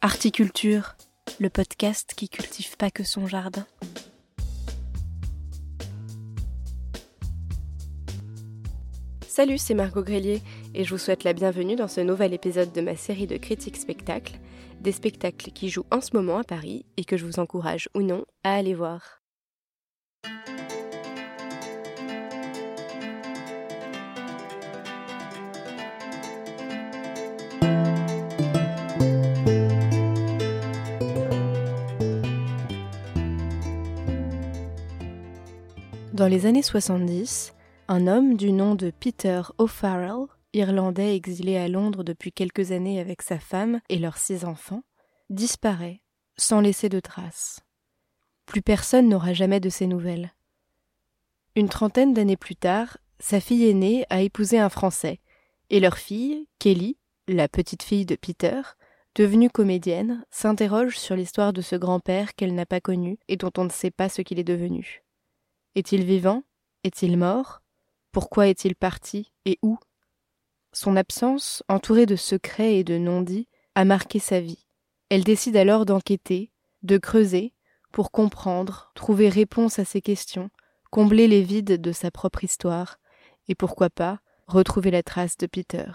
[0.00, 0.94] Articulture,
[1.40, 3.66] le podcast qui cultive pas que son jardin.
[9.26, 10.40] Salut, c'est Margot Grélier
[10.72, 13.76] et je vous souhaite la bienvenue dans ce nouvel épisode de ma série de critiques
[13.76, 14.38] spectacles,
[14.80, 18.02] des spectacles qui jouent en ce moment à Paris et que je vous encourage ou
[18.02, 19.20] non à aller voir.
[36.18, 37.54] Dans les années 70,
[37.86, 43.22] un homme du nom de Peter O'Farrell, irlandais exilé à Londres depuis quelques années avec
[43.22, 44.82] sa femme et leurs six enfants,
[45.30, 46.00] disparaît
[46.36, 47.60] sans laisser de traces.
[48.46, 50.34] Plus personne n'aura jamais de ses nouvelles.
[51.54, 55.20] Une trentaine d'années plus tard, sa fille aînée a épousé un Français,
[55.70, 56.98] et leur fille, Kelly,
[57.28, 58.60] la petite fille de Peter,
[59.14, 63.62] devenue comédienne, s'interroge sur l'histoire de ce grand-père qu'elle n'a pas connu et dont on
[63.62, 65.04] ne sait pas ce qu'il est devenu.
[65.74, 66.42] Est-il vivant?
[66.84, 67.62] Est-il mort?
[68.12, 69.32] Pourquoi est-il parti?
[69.44, 69.78] Et où?
[70.72, 74.66] Son absence, entourée de secrets et de non-dits, a marqué sa vie.
[75.08, 76.52] Elle décide alors d'enquêter,
[76.82, 77.52] de creuser,
[77.92, 80.50] pour comprendre, trouver réponse à ses questions,
[80.90, 82.98] combler les vides de sa propre histoire,
[83.48, 85.86] et pourquoi pas retrouver la trace de Peter.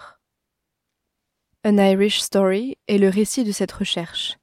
[1.64, 4.36] An Irish Story est le récit de cette recherche.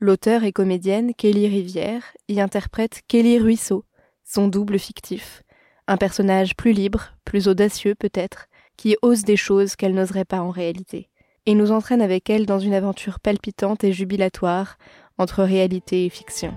[0.00, 3.84] L'auteur et comédienne Kelly Rivière y interprète Kelly Ruisseau,
[4.28, 5.42] son double fictif,
[5.86, 10.50] un personnage plus libre, plus audacieux peut-être, qui ose des choses qu'elle n'oserait pas en
[10.50, 11.08] réalité,
[11.46, 14.76] et nous entraîne avec elle dans une aventure palpitante et jubilatoire
[15.16, 16.52] entre réalité et fiction.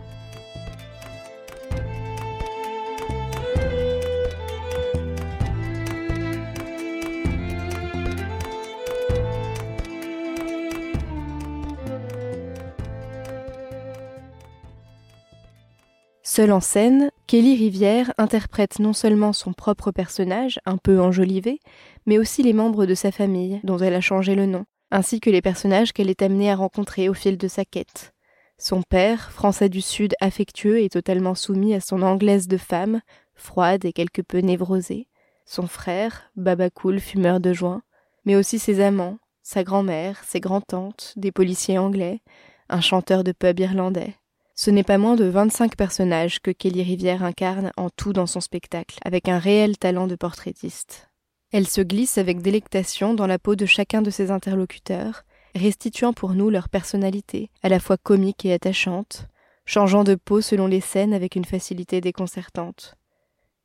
[16.24, 21.62] Seule en scène, Kelly Rivière interprète non seulement son propre personnage, un peu enjolivé,
[22.06, 25.30] mais aussi les membres de sa famille, dont elle a changé le nom, ainsi que
[25.30, 28.12] les personnages qu'elle est amenée à rencontrer au fil de sa quête.
[28.58, 33.00] Son père, français du Sud affectueux et totalement soumis à son anglaise de femme,
[33.34, 35.08] froide et quelque peu névrosée.
[35.46, 37.82] Son frère, babacool fumeur de joint,
[38.26, 42.20] mais aussi ses amants, sa grand-mère, ses grands-tantes, des policiers anglais,
[42.68, 44.16] un chanteur de pub irlandais.
[44.64, 48.42] Ce n'est pas moins de 25 personnages que Kelly Rivière incarne en tout dans son
[48.42, 51.10] spectacle, avec un réel talent de portraitiste.
[51.52, 55.24] Elle se glisse avec délectation dans la peau de chacun de ses interlocuteurs,
[55.56, 59.26] restituant pour nous leur personnalité, à la fois comique et attachante,
[59.66, 62.94] changeant de peau selon les scènes avec une facilité déconcertante.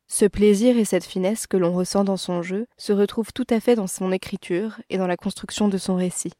[0.09, 3.61] Ce plaisir et cette finesse que l'on ressent dans son jeu se retrouvent tout à
[3.61, 6.33] fait dans son écriture et dans la construction de son récit.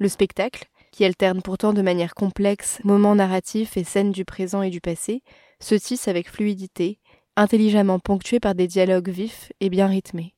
[0.00, 4.70] Le spectacle, qui alterne pourtant de manière complexe moments narratifs et scènes du présent et
[4.70, 5.22] du passé,
[5.60, 7.00] se tisse avec fluidité,
[7.36, 10.34] intelligemment ponctué par des dialogues vifs et bien rythmés.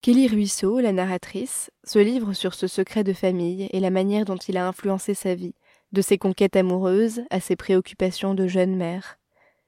[0.00, 4.38] Kelly Ruisseau, la narratrice, se livre sur ce secret de famille et la manière dont
[4.38, 5.54] il a influencé sa vie,
[5.92, 9.18] de ses conquêtes amoureuses à ses préoccupations de jeune mère.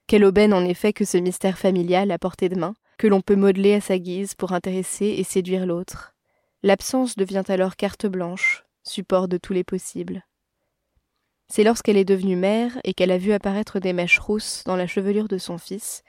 [0.06, 3.36] Quelle aubaine en effet que ce mystère familial à portée de main, que l'on peut
[3.36, 6.14] modeler à sa guise pour intéresser et séduire l'autre.
[6.62, 10.24] L'absence devient alors carte blanche, support de tous les possibles.
[11.48, 14.86] C'est lorsqu'elle est devenue mère et qu'elle a vu apparaître des mèches rousses dans la
[14.86, 16.02] chevelure de son fils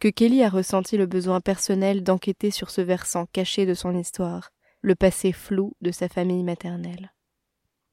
[0.00, 4.50] que Kelly a ressenti le besoin personnel d'enquêter sur ce versant caché de son histoire,
[4.82, 7.12] le passé flou de sa famille maternelle.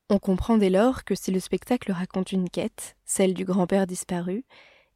[0.09, 4.45] On comprend dès lors que si le spectacle raconte une quête, celle du grand-père disparu,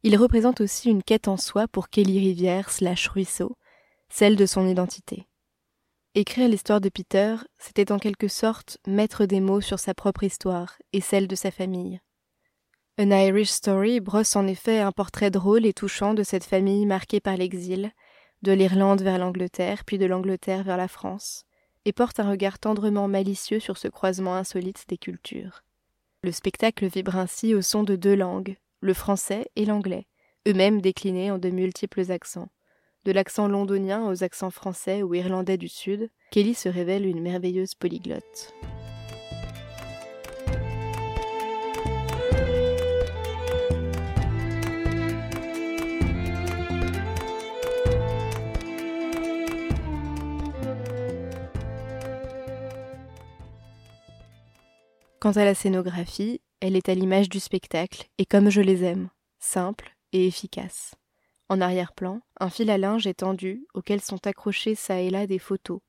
[0.02, 3.56] il représente aussi une quête en soi pour Kelly Rivière slash Ruisseau,
[4.10, 5.26] celle de son identité.
[6.20, 10.76] Écrire l'histoire de Peter, c'était en quelque sorte mettre des mots sur sa propre histoire
[10.92, 12.00] et celle de sa famille.
[12.98, 17.20] An Irish Story brosse en effet un portrait drôle et touchant de cette famille marquée
[17.20, 17.92] par l'exil,
[18.42, 21.44] de l'Irlande vers l'Angleterre, puis de l'Angleterre vers la France,
[21.84, 25.62] et porte un regard tendrement malicieux sur ce croisement insolite des cultures.
[26.24, 30.08] Le spectacle vibre ainsi au son de deux langues, le français et l'anglais,
[30.48, 32.48] eux-mêmes déclinés en de multiples accents.
[33.04, 37.74] De l'accent londonien aux accents français ou irlandais du Sud, Kelly se révèle une merveilleuse
[37.74, 38.54] polyglotte.
[55.20, 59.08] Quant à la scénographie, elle est à l'image du spectacle, et comme je les aime,
[59.40, 60.94] simple et efficace.
[61.48, 65.38] En arrière-plan, un fil à linge est tendu auquel sont accrochées çà et là des
[65.38, 65.80] photos,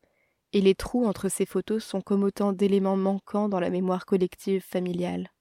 [0.54, 4.62] et les trous entre ces photos sont comme autant d'éléments manquants dans la mémoire collective
[4.62, 5.32] familiale.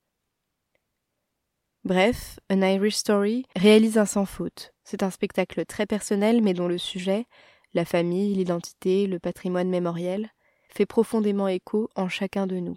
[1.85, 4.75] Bref, An Irish Story réalise un sans faute.
[4.85, 7.25] C'est un spectacle très personnel mais dont le sujet,
[7.73, 10.31] la famille, l'identité, le patrimoine mémoriel,
[10.69, 12.77] fait profondément écho en chacun de nous.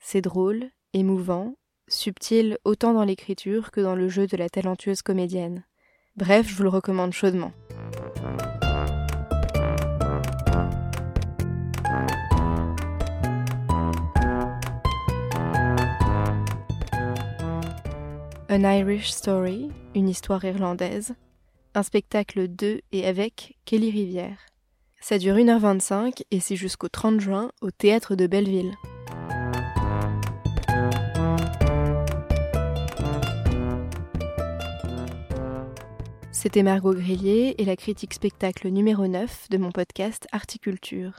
[0.00, 1.54] C'est drôle, émouvant,
[1.88, 5.64] subtil autant dans l'écriture que dans le jeu de la talentueuse comédienne.
[6.16, 7.52] Bref, je vous le recommande chaudement.
[18.48, 21.14] An Irish Story, une histoire irlandaise,
[21.74, 24.38] un spectacle de et avec Kelly Rivière.
[25.02, 28.72] Ça dure 1h25 et c'est jusqu'au 30 juin au théâtre de Belleville.
[36.46, 41.18] C'était Margot Grillier et la critique spectacle numéro 9 de mon podcast Articulture.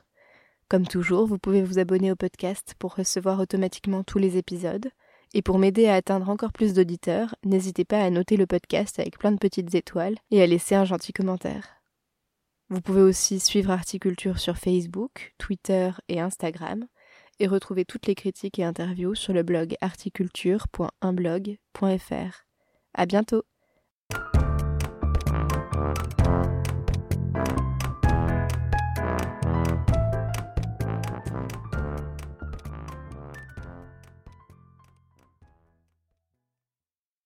[0.69, 4.89] Comme toujours, vous pouvez vous abonner au podcast pour recevoir automatiquement tous les épisodes.
[5.33, 9.19] Et pour m'aider à atteindre encore plus d'auditeurs, n'hésitez pas à noter le podcast avec
[9.19, 11.67] plein de petites étoiles et à laisser un gentil commentaire.
[12.69, 16.87] Vous pouvez aussi suivre Articulture sur Facebook, Twitter et Instagram
[17.39, 22.45] et retrouver toutes les critiques et interviews sur le blog articulture.unblog.fr.
[22.93, 23.43] À bientôt!